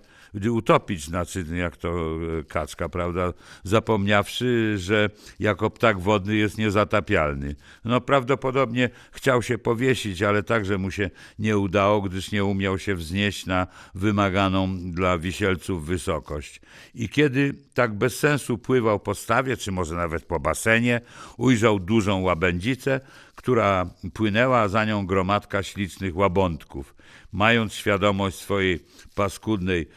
utopić, 0.47 1.05
znaczy 1.05 1.45
jak 1.55 1.77
to 1.77 1.89
e, 1.89 2.45
kaczka, 2.45 2.89
prawda, 2.89 3.33
zapomniawszy, 3.65 4.75
że 4.79 5.11
jako 5.41 5.71
ptak 5.71 6.01
wodny 6.01 6.37
jest 6.37 6.59
niezatapialny. 6.59 7.57
No 7.85 8.01
prawdopodobnie 8.01 8.91
chciał 9.13 9.43
się 9.43 9.59
powiesić, 9.59 10.23
ale 10.23 10.43
także 10.43 10.79
mu 10.79 10.91
się 10.91 11.11
nie 11.39 11.59
udało, 11.59 12.03
gdyż 12.03 12.33
nie 12.33 12.45
umiał 12.45 12.79
się 12.79 12.95
wznieść 12.95 13.47
na 13.47 13.67
wymaganą 13.95 14.79
dla 14.93 15.19
wisielców 15.19 15.87
wysokość. 15.87 16.61
I 16.95 17.09
kiedy 17.09 17.55
tak 17.75 17.95
bez 17.95 18.19
sensu 18.19 18.59
pływał 18.59 19.01
po 19.01 19.15
stawie, 19.15 19.57
czy 19.57 19.73
może 19.73 19.95
nawet 19.95 20.25
po 20.25 20.41
basenie, 20.41 21.01
ujrzał 21.37 21.79
dużą 21.81 22.21
łabędzicę, 22.21 23.01
która 23.35 23.91
płynęła, 24.15 24.61
a 24.61 24.69
za 24.69 24.85
nią 24.85 25.07
gromadka 25.07 25.63
ślicznych 25.63 26.17
łabądków. 26.17 26.95
Mając 27.33 27.75
świadomość 27.75 28.37
swojej 28.37 28.81
paskudnej 29.15 29.89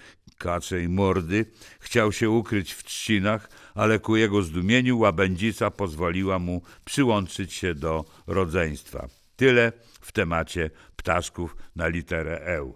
kaczej 0.41 0.89
mordy, 0.89 1.45
chciał 1.79 2.11
się 2.11 2.29
ukryć 2.29 2.73
w 2.73 2.83
trzcinach, 2.83 3.49
ale 3.75 3.99
ku 3.99 4.15
jego 4.15 4.41
zdumieniu 4.41 4.99
łabędzica 4.99 5.71
pozwoliła 5.71 6.39
mu 6.39 6.61
przyłączyć 6.85 7.53
się 7.53 7.75
do 7.75 8.05
rodzeństwa. 8.27 9.07
Tyle 9.35 9.71
w 10.01 10.11
temacie 10.11 10.69
ptaszków 10.95 11.55
na 11.75 11.87
literę 11.87 12.41
E. 12.47 12.71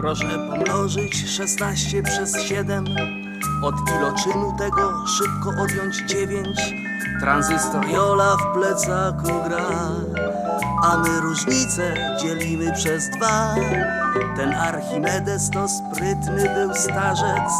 Proszę 0.00 0.49
pomnożyć 0.90 1.30
16 1.30 2.02
przez 2.02 2.42
7 2.42 2.84
Od 3.62 3.74
iloczynu 3.90 4.54
tego 4.58 5.06
szybko 5.06 5.62
odjąć 5.62 6.02
9 6.06 6.74
Tranzystor 7.20 7.88
Jola 7.88 8.36
w 8.36 8.54
plecaku 8.54 9.48
gra 9.48 9.90
A 10.82 10.96
my 10.96 11.20
różnicę 11.20 11.94
dzielimy 12.22 12.72
przez 12.72 13.10
dwa. 13.10 13.54
Ten 14.36 14.52
Archimedes 14.52 15.50
to 15.50 15.68
sprytny 15.68 16.54
był 16.54 16.74
starzec 16.74 17.52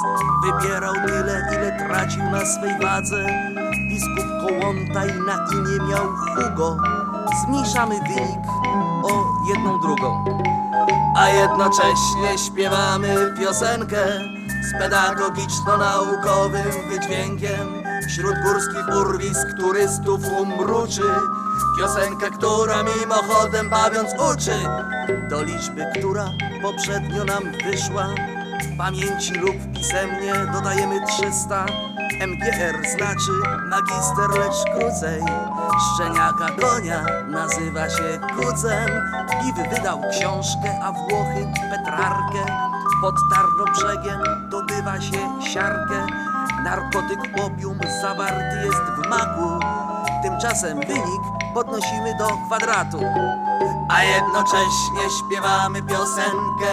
Wybierał 0.44 0.94
tyle, 0.94 1.42
ile 1.56 1.78
tracił 1.78 2.22
na 2.22 2.46
swej 2.46 2.80
wadze. 2.82 3.26
Biskup 3.88 4.30
Kołątaj 4.40 5.08
na 5.26 5.46
imię 5.52 5.88
miał 5.90 6.06
Hugo. 6.06 6.76
Zmniejszamy 7.44 7.94
wynik 7.94 8.46
o 9.04 9.24
jedną 9.48 9.80
drugą 9.80 10.24
a 11.16 11.28
jednocześnie 11.28 12.38
śpiewamy 12.46 13.34
piosenkę 13.40 14.06
z 14.62 14.72
pedagogiczno-naukowym 14.80 16.88
wydźwiękiem 16.88 17.82
wśród 18.08 18.34
górskich 18.42 18.96
urwisk 18.96 19.46
turystów 19.58 20.20
umruczy. 20.40 21.02
Piosenkę, 21.78 22.30
która 22.30 22.82
mimochodem 22.82 23.70
bawiąc 23.70 24.10
uczy 24.32 24.52
do 25.30 25.42
liczby, 25.42 25.86
która 25.98 26.30
poprzednio 26.62 27.24
nam 27.24 27.42
wyszła. 27.64 28.06
W 28.62 28.76
pamięci 28.78 29.34
lub 29.34 29.56
pisemnie 29.74 30.34
dodajemy 30.52 31.06
300. 31.06 31.66
MGR 32.26 32.88
znaczy 32.96 33.32
magister, 33.68 34.30
lecz 34.30 34.64
krócej. 34.74 35.22
Szczeniaka 35.78 36.46
konia 36.60 37.04
nazywa 37.28 37.90
się 37.90 38.20
kucem. 38.36 38.88
Piwy 39.42 39.68
wydał 39.68 40.00
książkę, 40.10 40.80
a 40.82 40.92
Włochy 40.92 41.52
Petrarkę. 41.70 42.52
Pod 43.00 43.14
Tarnobrzegiem 43.34 44.48
dobywa 44.50 45.00
się 45.00 45.50
siarkę. 45.52 46.06
Narkotyk 46.64 47.20
opium 47.46 47.78
zawarty 48.02 48.56
jest 48.64 48.82
w 48.82 49.08
maku. 49.08 49.64
Tymczasem 50.22 50.80
wynik 50.80 51.22
podnosimy 51.54 52.14
do 52.18 52.28
kwadratu. 52.46 53.00
A 53.92 54.04
jednocześnie 54.04 55.10
śpiewamy 55.18 55.82
piosenkę 55.82 56.72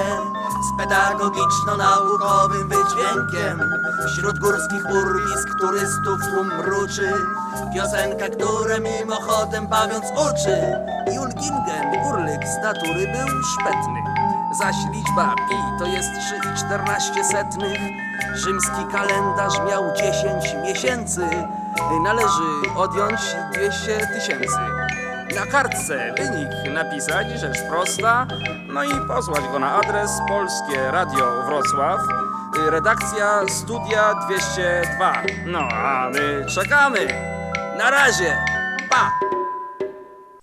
z 0.61 0.77
pedagogiczno-naukowym 0.77 2.69
wydźwiękiem. 2.69 3.59
Wśród 4.07 4.39
górskich 4.39 4.85
urwisk 4.91 5.47
turystów 5.59 6.19
tłum 6.29 6.47
mruczy. 6.47 7.13
Piosenka, 7.73 8.25
która 8.29 8.79
mimochodem 8.79 9.67
bawiąc 9.67 10.05
uczy. 10.11 10.57
Julgingen, 11.15 12.05
urlyk 12.09 12.47
z 12.47 12.63
natury 12.63 13.07
był 13.07 13.43
szpetny. 13.43 14.03
Zaś 14.59 14.75
liczba 14.93 15.35
pi 15.49 15.55
to 15.79 15.85
jest 15.85 16.09
3,14 16.69 17.23
setnych. 17.23 17.79
Rzymski 18.35 18.85
kalendarz 18.91 19.59
miał 19.69 19.83
10 19.95 20.55
miesięcy. 20.63 21.29
Należy 22.03 22.75
odjąć 22.75 23.19
200 23.53 24.07
tysięcy. 24.07 24.86
Na 25.35 25.45
kartce 25.45 26.13
wynik 26.17 26.73
napisać, 26.73 27.27
rzecz 27.39 27.57
prosta, 27.69 28.27
no 28.67 28.83
i 28.83 29.07
posłać 29.07 29.41
go 29.51 29.59
na 29.59 29.75
adres 29.75 30.11
Polskie 30.27 30.91
Radio 30.91 31.43
Wrocław, 31.45 31.99
y, 32.67 32.71
redakcja 32.71 33.41
Studia 33.49 34.13
202. 34.13 35.13
No 35.45 35.59
a 35.59 36.09
my 36.09 36.45
czekamy. 36.55 37.07
Na 37.77 37.91
razie. 37.91 38.37
Pa! 38.89 39.11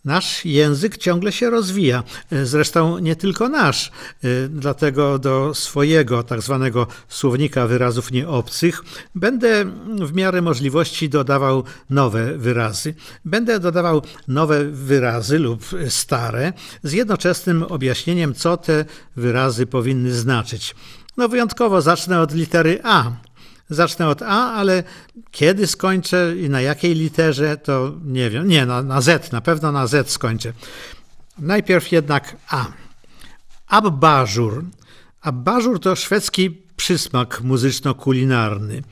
Nasz 0.05 0.45
język 0.45 0.99
ciągle 0.99 1.33
się 1.33 1.51
rozwija, 1.51 2.03
zresztą 2.43 2.99
nie 2.99 3.17
tylko 3.17 3.49
nasz, 3.49 3.91
y, 4.25 4.49
dlatego 4.49 5.19
do 5.19 5.55
swojego 5.55 6.23
tak 6.23 6.43
zwanego 6.43 6.87
słownika 7.09 7.67
wyrazów 7.67 8.11
nieobcych 8.11 8.83
będę 9.15 9.65
w 10.07 10.13
miarę 10.13 10.43
możliwości 10.43 11.09
dodawał 11.09 11.65
nowe 11.91 12.39
wyrazy. 12.39 12.95
Będę 13.25 13.61
dodawał 13.61 14.03
nowe 14.29 14.65
wyrazy 14.65 15.39
lub 15.39 15.65
stare 15.89 16.53
z 16.83 16.93
jednoczesnym 16.93 17.63
objaśnieniem, 17.63 18.35
co 18.35 18.57
te 18.57 18.85
wyrazy 19.17 19.67
powinny 19.67 20.13
znaczyć. 20.13 20.75
No 21.17 21.29
wyjątkowo 21.29 21.83
zacznę 21.83 22.21
od 22.21 22.35
litery 22.35 22.81
A. 22.83 23.13
Zacznę 23.71 24.09
od 24.09 24.23
A, 24.23 24.53
ale 24.53 24.83
kiedy 25.31 25.67
skończę 25.67 26.35
i 26.37 26.51
na 26.51 26.61
jakiej 26.61 26.95
literze, 26.95 27.57
to 27.57 27.93
nie 28.05 28.31
wiem. 28.31 28.49
Nie, 28.49 28.67
na, 28.67 28.83
na 28.83 29.01
Z, 29.01 29.33
na 29.33 29.41
pewno 29.41 29.73
na 29.73 29.87
Z 29.87 30.11
skończę. 30.11 30.53
Najpierw 31.39 31.93
jednak 31.93 32.37
A. 32.49 32.67
Abbażur. 33.67 34.65
Abbażur 35.21 35.81
to 35.81 35.97
szwedzki 35.97 36.63
przysmak 36.77 37.41
muzyczno-kulinarny. 37.41 38.83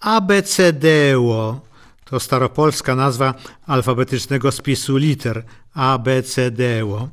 Abecedeło 0.00 1.60
to 2.04 2.20
staropolska 2.20 2.94
nazwa 2.94 3.34
alfabetycznego 3.66 4.52
spisu 4.52 4.96
liter. 4.96 5.44
Abecedeło. 5.74 7.08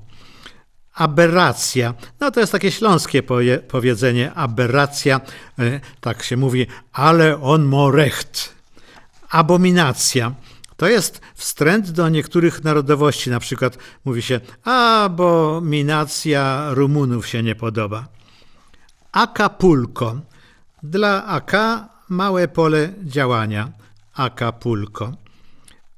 Aberracja. 0.94 1.94
No 2.20 2.32
to 2.32 2.40
jest 2.40 2.52
takie 2.52 2.72
śląskie 2.72 3.24
powiedzenie 3.68 4.34
aberracja. 4.34 5.22
E, 5.60 5.80
tak 6.02 6.24
się 6.24 6.38
mówi, 6.38 6.68
ale 6.94 7.42
on 7.42 7.64
ma 7.64 7.92
recht. 7.92 8.56
Abominacja. 9.30 10.34
To 10.78 10.88
jest 10.88 11.22
wstręt 11.36 11.92
do 11.92 12.10
niektórych 12.10 12.64
narodowości. 12.64 13.30
Na 13.30 13.40
przykład 13.40 13.78
mówi 14.06 14.22
się, 14.22 14.40
abominacja 14.64 16.68
Rumunów 16.70 17.28
się 17.28 17.44
nie 17.44 17.56
podoba. 17.56 18.08
Acapulco. 19.12 20.20
Dla 20.84 21.26
AK 21.26 21.52
małe 22.10 22.48
pole 22.48 22.94
działania. 23.04 23.72
Acapulco. 24.14 25.23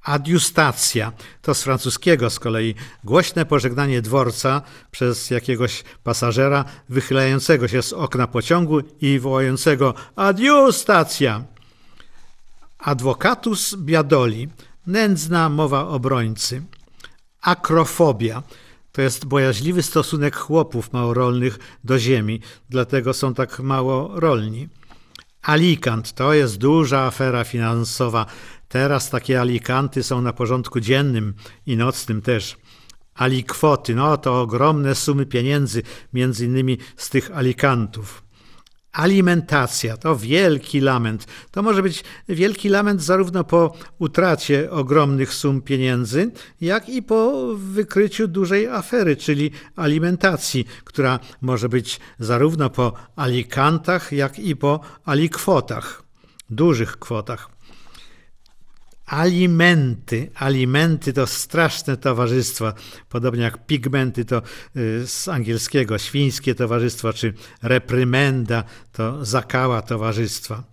Adiustacja 0.06 1.12
to 1.42 1.54
z 1.54 1.64
francuskiego 1.64 2.30
z 2.30 2.40
kolei 2.40 2.76
głośne 3.04 3.46
pożegnanie 3.46 4.02
dworca 4.02 4.62
przez 4.92 5.30
jakiegoś 5.30 5.84
pasażera 6.04 6.66
wychylającego 6.90 7.68
się 7.68 7.82
z 7.82 7.94
okna 7.94 8.28
pociągu 8.28 8.80
i 9.02 9.20
wołającego 9.20 9.94
adiustacja. 10.16 11.44
Advocatus 12.78 13.76
biadoli 13.76 14.48
nędzna 14.88 15.50
mowa 15.50 15.88
obrońcy. 15.88 16.62
Akrofobia 17.42 18.44
to 18.92 19.02
jest 19.02 19.26
bojaźliwy 19.26 19.84
stosunek 19.84 20.36
chłopów 20.36 20.94
małorolnych 20.94 21.60
do 21.84 22.00
ziemi, 22.00 22.42
dlatego 22.70 23.14
są 23.14 23.34
tak 23.34 23.60
mało 23.60 24.20
rolni. 24.20 24.70
Alikant 25.46 26.14
to 26.14 26.34
jest 26.34 26.58
duża 26.58 27.00
afera 27.00 27.44
finansowa. 27.44 28.26
Teraz 28.68 29.10
takie 29.10 29.42
alikanty 29.42 30.04
są 30.04 30.22
na 30.22 30.34
porządku 30.34 30.80
dziennym 30.80 31.34
i 31.66 31.78
nocnym 31.78 32.22
też. 32.22 32.58
Alikwoty, 33.14 33.96
no 33.96 34.18
to 34.18 34.42
ogromne 34.42 34.96
sumy 34.96 35.26
pieniędzy, 35.26 35.84
między 36.14 36.46
innymi 36.46 36.78
z 36.98 37.10
tych 37.10 37.32
alikantów. 37.38 38.26
Alimentacja 38.92 39.98
to 39.98 40.16
wielki 40.16 40.80
lament. 40.80 41.28
To 41.52 41.64
może 41.64 41.84
być 41.84 42.04
wielki 42.30 42.70
lament 42.70 43.02
zarówno 43.02 43.44
po 43.44 43.74
utracie 44.00 44.72
ogromnych 44.72 45.34
sum 45.34 45.62
pieniędzy, 45.62 46.32
jak 46.62 46.90
i 46.90 47.04
po 47.04 47.48
wykryciu 47.56 48.28
dużej 48.28 48.68
afery, 48.68 49.16
czyli 49.16 49.52
alimentacji, 49.76 50.66
która 50.84 51.20
może 51.42 51.70
być 51.70 52.00
zarówno 52.20 52.70
po 52.70 52.94
alikantach, 53.16 54.12
jak 54.12 54.40
i 54.40 54.56
po 54.56 54.80
alikwotach, 55.06 56.04
dużych 56.50 57.00
kwotach. 57.00 57.55
Alimenty. 59.06 60.32
Alimenty 60.36 61.14
to 61.14 61.28
straszne 61.28 61.98
towarzystwa, 61.98 62.74
podobnie 63.10 63.44
jak 63.44 63.66
pigmenty 63.66 64.26
to 64.26 64.42
y, 64.76 65.08
z 65.08 65.28
angielskiego 65.28 65.98
świńskie 65.98 66.56
towarzystwo, 66.56 67.14
czy 67.14 67.34
reprymenda 67.62 68.64
to 68.92 69.26
zakała 69.26 69.82
towarzystwa. 69.82 70.64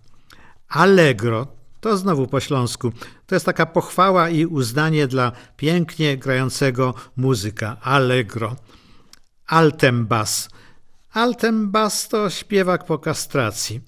Allegro 0.69 1.47
to 1.81 1.97
znowu 1.97 2.27
po 2.27 2.39
śląsku. 2.39 2.91
To 3.27 3.35
jest 3.35 3.45
taka 3.45 3.65
pochwała 3.65 4.29
i 4.29 4.45
uznanie 4.45 5.07
dla 5.07 5.31
pięknie 5.57 6.17
grającego 6.17 6.93
muzyka. 7.17 7.77
Allegro. 7.81 8.55
Altembas. 9.47 10.49
Altembas 11.11 12.07
to 12.07 12.29
śpiewak 12.29 12.85
po 12.85 12.99
kastracji. 12.99 13.81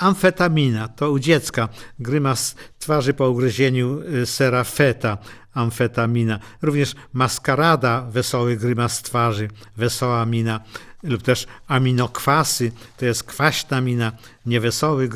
Amfetamina 0.00 0.88
to 0.88 1.10
u 1.10 1.18
dziecka 1.18 1.68
grymas 1.98 2.54
twarzy 2.78 3.14
po 3.14 3.28
ugryzieniu 3.28 4.02
y, 4.22 4.26
sera 4.26 4.64
feta, 4.64 5.18
amfetamina. 5.54 6.38
Również 6.62 6.94
maskarada, 7.12 8.02
wesoły 8.10 8.56
grymas 8.56 9.02
twarzy, 9.02 9.48
wesoła 9.76 10.26
mina 10.26 10.60
lub 11.02 11.22
też 11.22 11.46
aminokwasy, 11.66 12.72
to 12.96 13.04
jest 13.04 13.24
kwaśna 13.24 13.80
mina, 13.80 14.12
niewesoły 14.46 15.08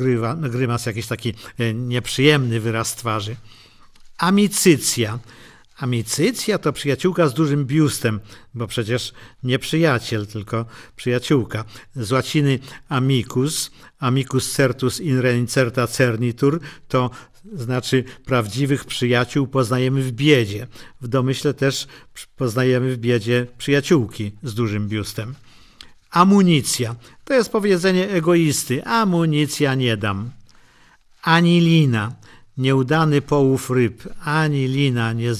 grymas, 0.49 0.85
jakiś 0.85 1.07
taki 1.07 1.33
y, 1.59 1.73
nieprzyjemny 1.73 2.59
wyraz 2.59 2.95
twarzy. 2.95 3.35
Amicycja. 4.17 5.19
Amicycja 5.77 6.57
to 6.57 6.73
przyjaciółka 6.73 7.27
z 7.27 7.33
dużym 7.33 7.65
biustem, 7.65 8.19
bo 8.53 8.67
przecież 8.67 9.13
nie 9.43 9.59
przyjaciel, 9.59 10.27
tylko 10.27 10.65
przyjaciółka. 10.95 11.65
Z 11.95 12.11
łaciny 12.11 12.59
amicus, 12.89 13.71
amicus 13.99 14.51
certus 14.51 14.99
in 14.99 15.19
reincerta 15.19 15.87
cernitur, 15.87 16.59
to 16.87 17.09
znaczy 17.53 18.03
prawdziwych 18.25 18.85
przyjaciół 18.85 19.47
poznajemy 19.47 20.01
w 20.03 20.11
biedzie. 20.11 20.67
W 21.01 21.07
domyśle 21.07 21.53
też 21.53 21.87
poznajemy 22.35 22.95
w 22.95 22.97
biedzie 22.97 23.47
przyjaciółki 23.57 24.31
z 24.43 24.53
dużym 24.53 24.87
biustem. 24.87 25.35
Amunicja 26.11 26.95
to 27.23 27.33
jest 27.33 27.51
powiedzenie 27.51 28.09
egoisty. 28.09 28.85
Amunicja 28.85 29.75
nie 29.75 29.97
dam. 29.97 30.31
Anilina 31.21 32.15
Nieudany 32.57 33.21
połów 33.21 33.69
ryb, 33.69 34.03
ani 34.23 34.67
lina 34.67 35.13
nie, 35.13 35.33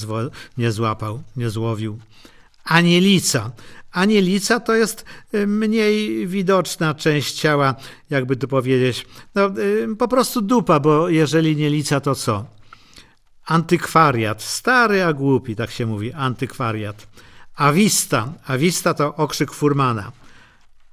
nie 0.58 0.72
złapał, 0.72 1.22
nie 1.36 1.50
złowił. 1.50 1.98
Anielica. 2.64 3.50
Anielica 3.92 4.60
to 4.60 4.74
jest 4.74 5.04
y, 5.34 5.46
mniej 5.46 6.26
widoczna 6.26 6.94
część 6.94 7.34
ciała, 7.34 7.74
jakby 8.10 8.36
tu 8.36 8.48
powiedzieć. 8.48 9.06
No, 9.34 9.50
y, 9.58 9.96
po 9.98 10.08
prostu 10.08 10.42
dupa, 10.42 10.80
bo 10.80 11.08
jeżeli 11.08 11.56
nie 11.56 11.70
lica, 11.70 12.00
to 12.00 12.14
co? 12.14 12.44
Antykwariat. 13.46 14.42
Stary 14.42 15.04
a 15.04 15.12
głupi, 15.12 15.56
tak 15.56 15.70
się 15.70 15.86
mówi. 15.86 16.12
Antykwariat. 16.12 17.06
Awista. 17.54 18.32
Awista 18.46 18.94
to 18.94 19.14
okrzyk 19.14 19.52
furmana. 19.52 20.12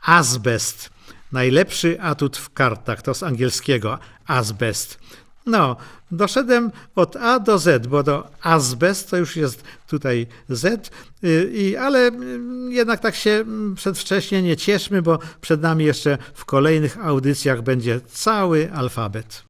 Azbest. 0.02 0.90
Najlepszy 1.32 2.02
atut 2.02 2.38
w 2.38 2.54
kartach. 2.54 3.02
To 3.02 3.14
z 3.14 3.24
angielskiego. 3.24 4.00
Azbest. 4.28 5.00
No, 5.46 5.78
doszedłem 6.18 6.72
od 6.96 7.16
A 7.16 7.40
do 7.40 7.60
Z, 7.60 7.88
bo 7.88 8.04
do 8.04 8.28
azbest 8.42 9.10
to 9.10 9.18
już 9.18 9.36
jest 9.36 9.64
tutaj 9.88 10.28
Z, 10.50 10.92
y, 11.24 11.52
i, 11.54 11.78
ale 11.78 12.00
mm, 12.00 12.72
jednak 12.72 13.00
tak 13.00 13.16
się 13.16 13.32
mm, 13.32 13.76
przedwcześnie 13.76 14.42
nie 14.42 14.58
cieszmy, 14.58 15.02
bo 15.02 15.20
przed 15.42 15.62
nami 15.62 15.86
jeszcze 15.86 16.18
w 16.34 16.46
kolejnych 16.46 17.06
audycjach 17.06 17.62
będzie 17.62 18.02
cały 18.02 18.72
alfabet. 18.74 19.44